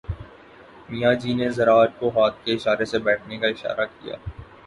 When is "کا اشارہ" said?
3.37-3.85